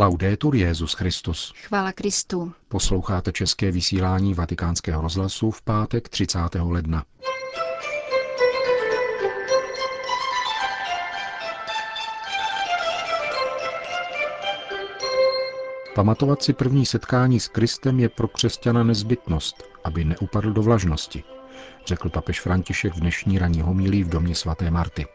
[0.00, 1.52] Laudetur Jezus Christus.
[1.56, 2.52] Chvála Kristu.
[2.68, 6.38] Posloucháte české vysílání Vatikánského rozhlasu v pátek 30.
[6.60, 7.04] ledna.
[15.94, 21.24] Pamatovat si první setkání s Kristem je pro křesťana nezbytnost, aby neupadl do vlažnosti,
[21.86, 25.06] řekl papež František v dnešní ranní homílí v domě svaté Marty.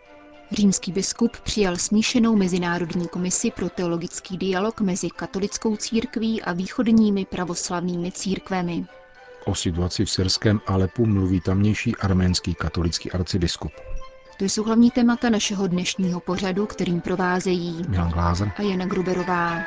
[0.54, 8.12] Římský biskup přijal smíšenou mezinárodní komisi pro teologický dialog mezi katolickou církví a východními pravoslavnými
[8.12, 8.86] církvemi.
[9.46, 13.72] O situaci v syrském Alepu mluví tamnější arménský katolický arcibiskup.
[14.40, 19.60] To jsou hlavní témata našeho dnešního pořadu, kterým provázejí Milan Glázer a Jana Gruberová.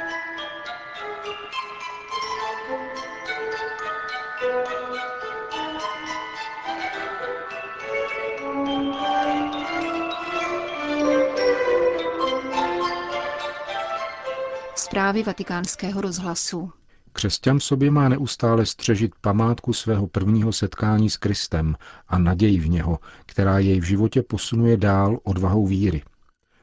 [14.97, 16.71] Zprávy vatikánského rozhlasu.
[17.13, 21.77] Křesťan v sobě má neustále střežit památku svého prvního setkání s Kristem
[22.09, 26.03] a naději v něho, která jej v životě posunuje dál odvahou víry.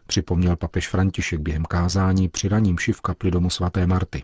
[0.08, 4.24] Připomněl papež František během kázání při raním v kapli domu svaté Marty.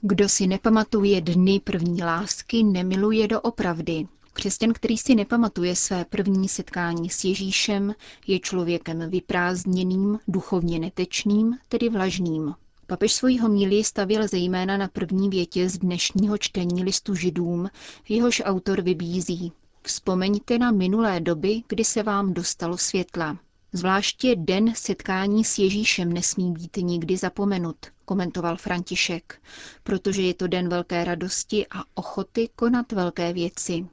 [0.00, 4.06] Kdo si nepamatuje dny první lásky, nemiluje do opravdy.
[4.32, 7.94] Křesťan, který si nepamatuje své první setkání s Ježíšem,
[8.26, 12.54] je člověkem vyprázdněným, duchovně netečným, tedy vlažným.
[12.86, 17.70] Papež svojí homílii stavil zejména na první větě z dnešního čtení listu židům,
[18.08, 19.52] jehož autor vybízí.
[19.82, 23.38] Vzpomeňte na minulé doby, kdy se vám dostalo světla.
[23.72, 29.42] Zvláště den setkání s Ježíšem nesmí být nikdy zapomenut, komentoval František,
[29.82, 33.86] protože je to den velké radosti a ochoty konat velké věci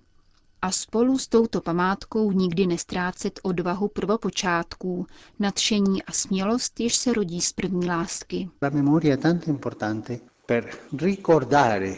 [0.61, 5.07] a spolu s touto památkou nikdy nestrácet odvahu prvopočátků,
[5.39, 8.49] nadšení a smělost, jež se rodí z první lásky.
[8.61, 11.95] La memoria è tanto importante per ricordare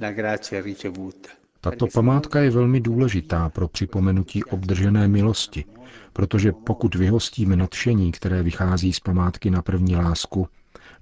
[0.00, 1.28] la grazia ricevuta.
[1.60, 5.64] Tato památka je velmi důležitá pro připomenutí obdržené milosti,
[6.12, 10.48] protože pokud vyhostíme nadšení, které vychází z památky na první lásku,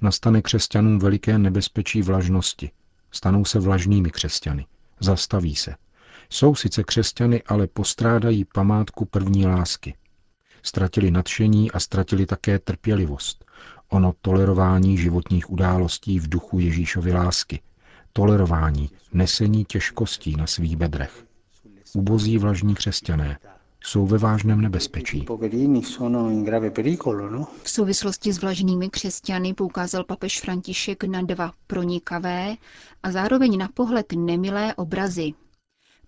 [0.01, 2.71] nastane křesťanům veliké nebezpečí vlažnosti.
[3.11, 4.67] Stanou se vlažnými křesťany.
[5.01, 5.75] Zastaví se.
[6.32, 9.94] Jsou sice křesťany, ale postrádají památku první lásky.
[10.62, 13.44] Ztratili nadšení a ztratili také trpělivost.
[13.88, 17.60] Ono tolerování životních událostí v duchu Ježíšovy lásky.
[18.12, 21.25] Tolerování, nesení těžkostí na svých bedrech.
[21.94, 23.38] Ubozí vlažní křesťané,
[23.84, 25.26] jsou ve vážném nebezpečí.
[27.31, 27.47] No?
[27.62, 32.54] V souvislosti s vlažnými křesťany poukázal papež František na dva pronikavé
[33.03, 35.32] a zároveň na pohled nemilé obrazy,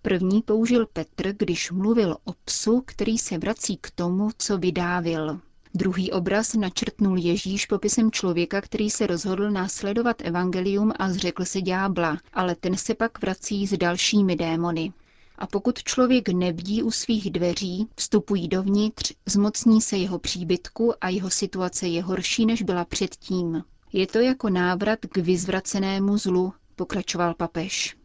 [0.07, 5.41] První použil Petr, když mluvil o psu, který se vrací k tomu, co vydávil.
[5.75, 12.19] Druhý obraz načrtnul Ježíš popisem člověka, který se rozhodl následovat evangelium a zřekl se ďábla,
[12.33, 14.93] ale ten se pak vrací s dalšími démony.
[15.39, 21.31] A pokud člověk nebdí u svých dveří, vstupují dovnitř, zmocní se jeho příbytku a jeho
[21.31, 23.63] situace je horší, než byla předtím.
[23.93, 27.97] Je to jako návrat k vyzvracenému zlu, pokračoval papež.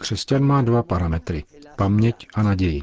[0.00, 1.44] Křesťan má dva parametry.
[1.76, 2.82] Paměť a naději.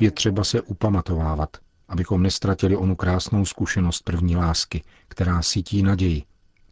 [0.00, 1.56] Je třeba se upamatovávat,
[1.88, 6.22] abychom nestratili onu krásnou zkušenost první lásky, která sítí naději.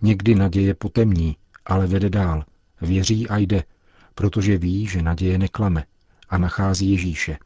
[0.02, 1.36] Někdy naděje potemní,
[1.66, 2.44] ale vede dál.
[2.80, 3.64] Věří a jde,
[4.14, 5.84] protože ví, že naděje neklame
[6.28, 7.38] a nachází Ježíše,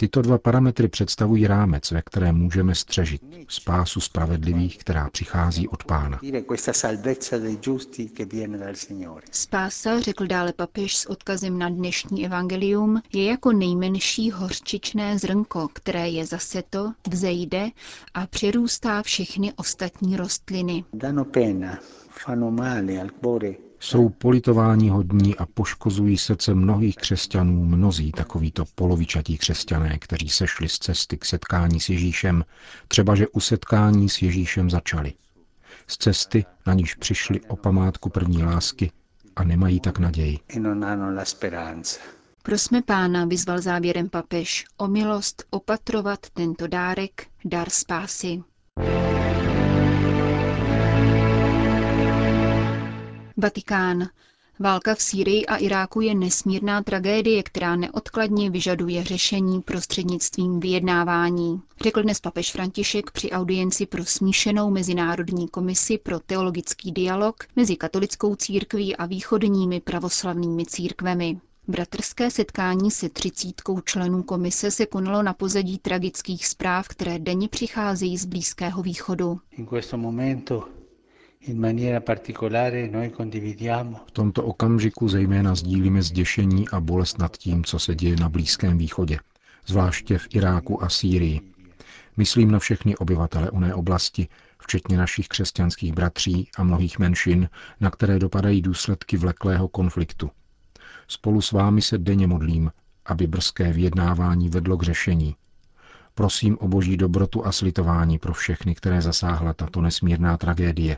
[0.00, 6.20] Tyto dva parametry představují rámec, ve kterém můžeme střežit spásu spravedlivých, která přichází od Pána.
[9.30, 16.08] Spása, řekl dále papež s odkazem na dnešní evangelium, je jako nejmenší hořčičné zrnko, které
[16.08, 17.68] je zaseto, vzejde
[18.14, 20.84] a přerůstá všechny ostatní rostliny.
[23.80, 30.78] Jsou politování hodní a poškozují srdce mnohých křesťanů, mnozí takovýto polovičatí křesťané, kteří sešli z
[30.78, 32.44] cesty k setkání s Ježíšem,
[32.88, 35.12] třeba že u setkání s Ježíšem začali.
[35.86, 38.90] Z cesty, na níž přišli o památku první lásky
[39.36, 40.38] a nemají tak naději.
[40.56, 40.60] E
[42.42, 48.42] Prosme pána, vyzval závěrem papež, o milost opatrovat tento dárek, dar spásy.
[53.40, 54.08] Vatikán.
[54.58, 62.02] Válka v Sýrii a Iráku je nesmírná tragédie, která neodkladně vyžaduje řešení prostřednictvím vyjednávání, řekl
[62.02, 68.96] dnes papež František při audienci pro smíšenou mezinárodní komisi pro teologický dialog mezi katolickou církví
[68.96, 71.40] a východními pravoslavnými církvemi.
[71.68, 78.18] Bratrské setkání se třicítkou členů komise se konalo na pozadí tragických zpráv, které denně přicházejí
[78.18, 79.40] z Blízkého východu.
[84.06, 88.78] V tomto okamžiku zejména sdílíme zděšení a bolest nad tím, co se děje na Blízkém
[88.78, 89.18] východě,
[89.66, 91.40] zvláště v Iráku a Sýrii.
[92.16, 97.48] Myslím na všechny obyvatele oné oblasti, včetně našich křesťanských bratří a mnohých menšin,
[97.80, 100.30] na které dopadají důsledky vleklého konfliktu.
[101.08, 102.72] Spolu s vámi se denně modlím,
[103.06, 105.36] aby brzké vyjednávání vedlo k řešení.
[106.14, 110.96] Prosím o boží dobrotu a slitování pro všechny, které zasáhla tato nesmírná tragédie.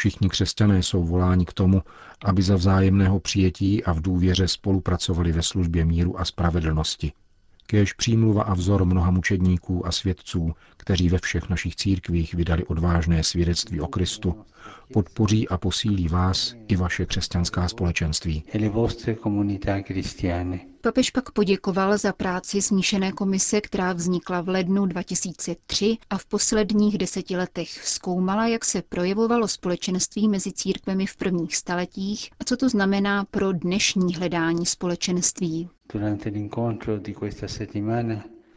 [0.00, 1.82] Všichni křesťané jsou voláni k tomu,
[2.24, 7.12] aby za vzájemného přijetí a v důvěře spolupracovali ve službě míru a spravedlnosti.
[7.66, 13.22] Kéž přímluva a vzor mnoha mučedníků a svědců, kteří ve všech našich církvích vydali odvážné
[13.24, 14.44] svědectví o Kristu,
[14.92, 18.44] podpoří a posílí vás i vaše křesťanská společenství.
[20.82, 26.98] Papež pak poděkoval za práci smíšené komise, která vznikla v lednu 2003 a v posledních
[26.98, 32.68] deseti letech zkoumala, jak se projevovalo společenství mezi církvemi v prvních staletích a co to
[32.68, 35.68] znamená pro dnešní hledání společenství.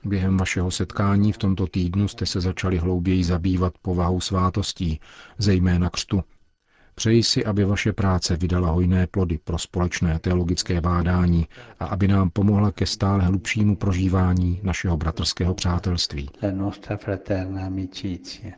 [0.05, 4.99] Během vašeho setkání v tomto týdnu jste se začali hlouběji zabývat povahou svátostí,
[5.37, 6.23] zejména křtu.
[6.95, 11.47] Přeji si, aby vaše práce vydala hojné plody pro společné teologické bádání
[11.79, 16.29] a aby nám pomohla ke stále hlubšímu prožívání našeho bratrského přátelství.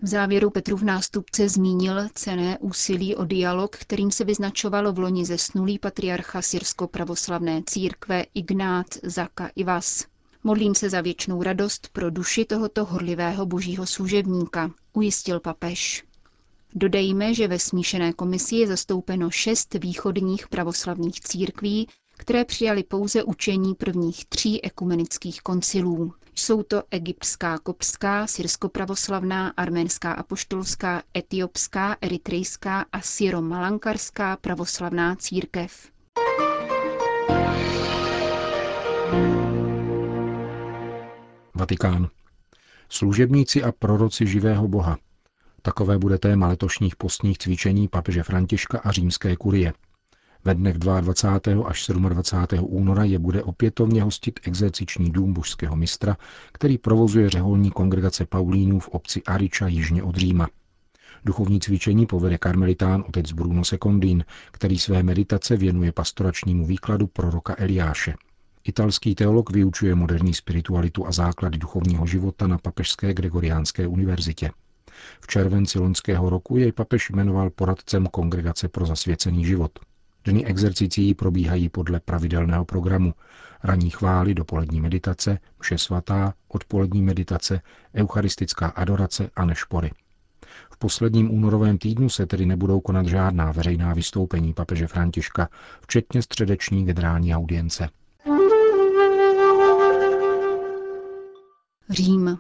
[0.02, 5.80] V závěru Petrův nástupce zmínil cené úsilí o dialog, kterým se vyznačovalo v loni zesnulý
[5.80, 10.06] patriarcha syrsko-pravoslavné církve Ignác Zaka Ivas.
[10.44, 16.04] Modlím se za věčnou radost pro duši tohoto horlivého božího služebníka, ujistil papež.
[16.78, 21.88] Dodejme, že ve smíšené komisi je zastoupeno šest východních pravoslavných církví,
[22.18, 26.14] které přijali pouze učení prvních tří ekumenických koncilů.
[26.36, 35.90] Jsou to egyptská kopská, syrsko-pravoslavná, arménská apoštolská, etiopská, eritrejská a syro-malankarská pravoslavná církev.
[41.54, 42.10] Vatikán.
[42.90, 44.98] Služebníci a proroci živého Boha.
[45.66, 49.74] Takové bude téma letošních postních cvičení papeže Františka a římské kurie.
[50.44, 51.68] Ve dnech 22.
[51.68, 52.66] až 27.
[52.70, 56.18] února je bude opětovně hostit exerciční dům božského mistra,
[56.52, 60.48] který provozuje řeholní kongregace Paulínů v obci Ariča jižně od Říma.
[61.26, 68.16] Duchovní cvičení povede karmelitán otec Bruno Sekondín, který své meditace věnuje pastoračnímu výkladu proroka Eliáše.
[68.64, 74.52] Italský teolog vyučuje moderní spiritualitu a základy duchovního života na Papežské Gregoriánské univerzitě.
[75.22, 79.72] V červenci loňského roku jej papež jmenoval poradcem Kongregace pro zasvěcený život.
[80.24, 83.14] Dny exercicí probíhají podle pravidelného programu.
[83.64, 87.62] Ranní chvály, dopolední meditace, vše svatá, odpolední meditace,
[87.96, 89.92] eucharistická adorace a nešpory.
[90.72, 95.50] V posledním únorovém týdnu se tedy nebudou konat žádná veřejná vystoupení papeže Františka,
[95.82, 97.90] včetně středeční generální audience.
[101.90, 102.38] Řím.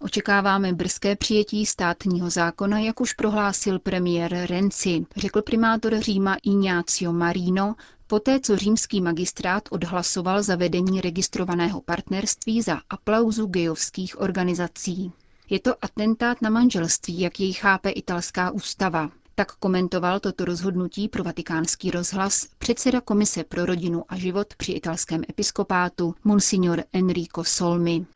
[0.00, 7.74] Očekáváme brzké přijetí státního zákona, jak už prohlásil premiér Renzi, řekl primátor Říma Ignacio Marino,
[8.06, 15.12] poté co římský magistrát odhlasoval zavedení registrovaného partnerství za aplauzu gejovských organizací.
[15.50, 19.10] Je to atentát na manželství, jak jej chápe italská ústava.
[19.34, 25.22] Tak komentoval toto rozhodnutí pro vatikánský rozhlas předseda Komise pro rodinu a život při italském
[25.30, 28.06] episkopátu Monsignor Enrico Solmi.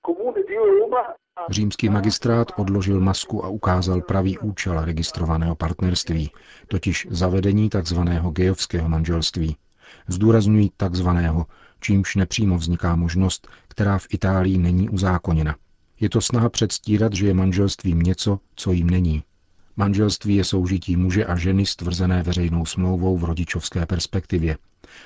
[1.50, 6.30] Římský magistrát odložil masku a ukázal pravý účel registrovaného partnerství,
[6.68, 7.98] totiž zavedení tzv.
[8.32, 9.56] gejovského manželství.
[10.08, 11.46] Zdůrazňují takzvaného,
[11.80, 15.56] čímž nepřímo vzniká možnost, která v Itálii není uzákoněna.
[16.00, 19.22] Je to snaha předstírat, že je manželstvím něco, co jim není.
[19.76, 24.58] Manželství je soužití muže a ženy stvrzené veřejnou smlouvou v rodičovské perspektivě.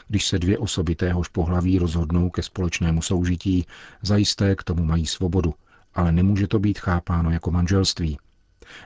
[0.08, 3.66] Když se dvě osoby téhož pohlaví rozhodnou ke společnému soužití,
[4.02, 5.54] zajisté k tomu mají svobodu,
[5.96, 8.18] ale nemůže to být chápáno jako manželství.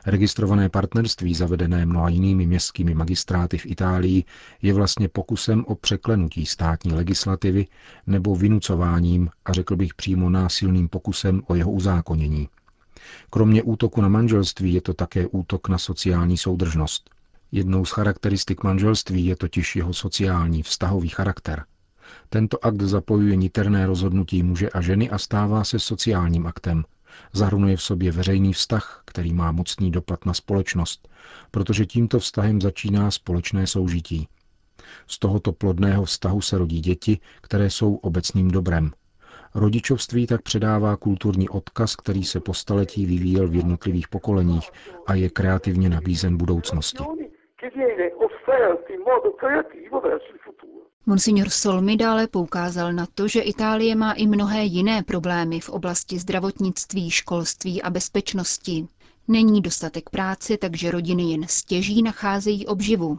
[0.07, 4.25] Registrované partnerství, zavedené mnoha jinými městskými magistráty v Itálii,
[4.63, 7.67] je vlastně pokusem o překlenutí státní legislativy
[8.07, 12.49] nebo vynucováním a řekl bych přímo násilným pokusem o jeho uzákonění.
[13.31, 17.11] Kromě útoku na manželství je to také útok na sociální soudržnost.
[17.53, 21.65] Jednou z charakteristik manželství je totiž jeho sociální, vztahový charakter.
[22.29, 26.85] Tento akt zapojuje niterné rozhodnutí muže a ženy a stává se sociálním aktem,
[27.33, 31.09] Zahrnuje v sobě veřejný vztah, který má mocný dopad na společnost,
[31.51, 34.29] protože tímto vztahem začíná společné soužití.
[35.07, 38.91] Z tohoto plodného vztahu se rodí děti, které jsou obecným dobrem.
[39.55, 44.71] Rodičovství tak předává kulturní odkaz, který se po staletí vyvíjel v jednotlivých pokoleních
[45.07, 47.05] a je kreativně nabízen budoucnosti.
[51.11, 56.19] Monsignor Solmi dále poukázal na to, že Itálie má i mnohé jiné problémy v oblasti
[56.19, 58.89] zdravotnictví, školství a bezpečnosti.
[59.29, 63.19] Není dostatek práce, takže rodiny jen stěží nacházejí obživu.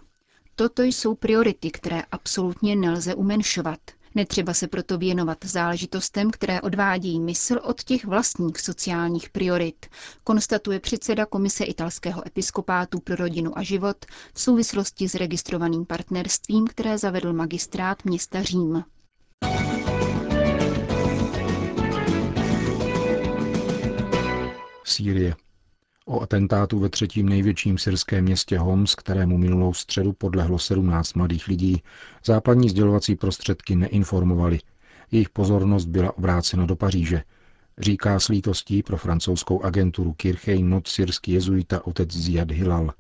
[0.56, 3.80] Toto jsou priority, které absolutně nelze umenšovat.
[4.16, 9.86] Netřeba se proto věnovat záležitostem, které odvádějí mysl od těch vlastních sociálních priorit,
[10.24, 16.98] konstatuje předseda Komise italského episkopátu pro rodinu a život v souvislosti s registrovaným partnerstvím, které
[16.98, 18.84] zavedl magistrát města Řím.
[24.84, 25.36] Sýrie.
[26.12, 31.84] O atentátu ve třetím největším syrském městě Homs, kterému minulou středu podlehlo 17 mladých lidí,
[32.26, 34.60] západní sdělovací prostředky neinformovali.
[35.12, 37.24] Jejich pozornost byla obrácena do Paříže,
[37.80, 42.94] říká s lítostí pro francouzskou agenturu Kirchej not syrský jezuita otec Ziad Hilal.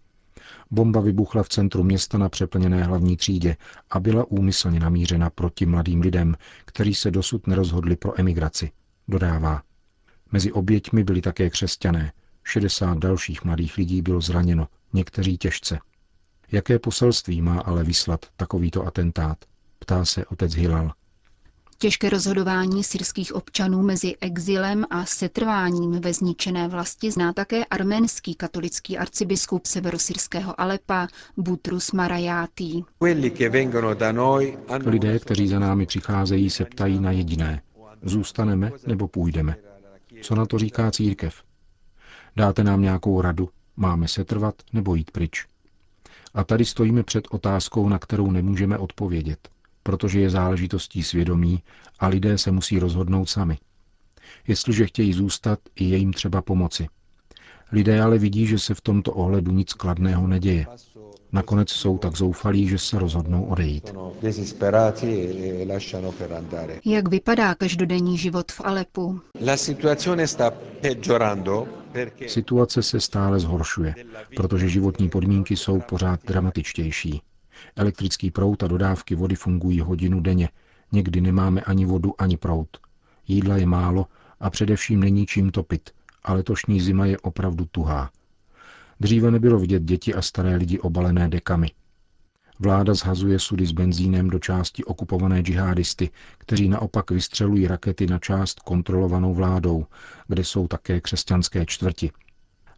[0.71, 3.57] Bomba vybuchla v centru města na přeplněné hlavní třídě
[3.89, 8.71] a byla úmyslně namířena proti mladým lidem, kteří se dosud nerozhodli pro emigraci,
[9.07, 9.61] dodává.
[10.31, 12.11] Mezi oběťmi byli také křesťané,
[12.43, 15.79] 60 dalších mladých lidí bylo zraněno, někteří těžce.
[16.51, 19.37] Jaké poselství má ale vyslat takovýto atentát?
[19.79, 20.91] Ptá se otec Hilal.
[21.77, 28.97] Těžké rozhodování syrských občanů mezi exilem a setrváním ve zničené vlasti zná také arménský katolický
[28.97, 31.07] arcibiskup severosyrského Alepa
[31.37, 32.83] Butrus Marajátý.
[34.85, 37.61] Lidé, kteří za námi přicházejí, se ptají na jediné.
[38.01, 39.55] Zůstaneme nebo půjdeme?
[40.21, 41.43] Co na to říká církev?
[42.35, 43.49] Dáte nám nějakou radu?
[43.77, 45.45] Máme se trvat nebo jít pryč?
[46.33, 49.49] A tady stojíme před otázkou, na kterou nemůžeme odpovědět,
[49.83, 51.63] protože je záležitostí svědomí
[51.99, 53.57] a lidé se musí rozhodnout sami.
[54.47, 56.87] Jestliže chtějí zůstat, je jim třeba pomoci.
[57.71, 60.65] Lidé ale vidí, že se v tomto ohledu nic kladného neděje.
[61.31, 63.93] Nakonec jsou tak zoufalí, že se rozhodnou odejít.
[66.85, 69.21] Jak vypadá každodenní život v Alepu?
[72.27, 73.95] Situace se stále zhoršuje,
[74.35, 77.21] protože životní podmínky jsou pořád dramatičtější.
[77.75, 80.49] Elektrický prout a dodávky vody fungují hodinu denně.
[80.91, 82.77] Někdy nemáme ani vodu, ani prout.
[83.27, 84.05] Jídla je málo
[84.39, 85.89] a především není čím topit,
[86.23, 88.11] a letošní zima je opravdu tuhá.
[88.99, 91.67] Dříve nebylo vidět děti a staré lidi obalené dekami.
[92.61, 98.59] Vláda zhazuje sudy s benzínem do části okupované džihadisty, kteří naopak vystřelují rakety na část
[98.59, 99.85] kontrolovanou vládou,
[100.27, 102.11] kde jsou také křesťanské čtvrti.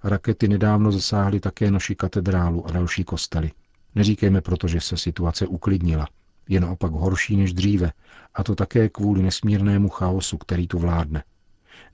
[0.04, 3.52] Rakety nedávno zasáhly také naši katedrálu a další kostely.
[3.96, 6.08] Neříkejme proto, že se situace uklidnila.
[6.50, 7.92] Je naopak horší než dříve,
[8.34, 11.24] a to také kvůli nesmírnému chaosu, který tu vládne.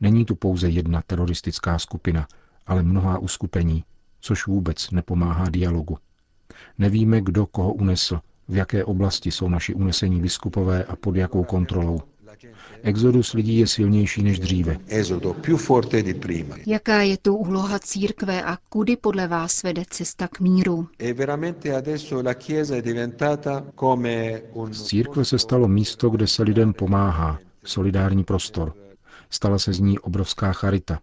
[0.02, 2.28] Není tu pouze jedna teroristická skupina,
[2.68, 3.84] ale mnohá uskupení,
[4.22, 5.98] což vůbec nepomáhá dialogu.
[6.78, 12.02] Nevíme, kdo koho unesl, v jaké oblasti jsou naši unesení biskupové a pod jakou kontrolou.
[12.84, 14.78] Exodus lidí je silnější než dříve.
[16.68, 20.88] Jaká je tu úloha církve a kudy podle vás vede cesta k míru?
[24.72, 28.74] Z církve se stalo místo, kde se lidem pomáhá, solidární prostor.
[29.30, 31.00] Stala se z ní obrovská charita.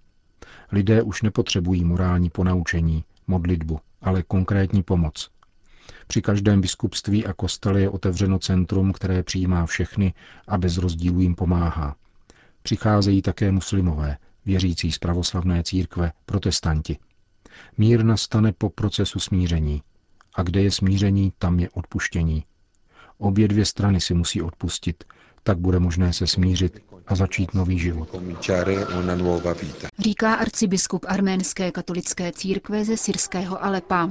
[0.73, 5.31] Lidé už nepotřebují morální ponaučení, modlitbu, ale konkrétní pomoc.
[6.07, 10.15] Při každém biskupství a kostele je otevřeno centrum, které přijímá všechny
[10.49, 11.97] a bez rozdílu jim pomáhá.
[12.63, 16.99] Přicházejí také muslimové, věřící z pravoslavné církve, protestanti.
[17.79, 19.83] Mír nastane po procesu smíření.
[20.35, 22.45] A kde je smíření, tam je odpuštění.
[23.19, 25.05] Obě dvě strany si musí odpustit,
[25.43, 28.17] tak bude možné se smířit a začít nový život.
[29.99, 34.11] Říká arcibiskup arménské katolické církve ze syrského Alepa.